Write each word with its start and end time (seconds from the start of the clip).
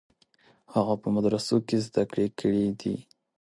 هغه 0.73 0.93
په 1.01 1.07
مدرسو 1.15 1.57
کې 1.67 1.77
زده 1.85 2.03
کړې 2.11 2.25
کړې 2.39 2.65
دي. 2.81 2.95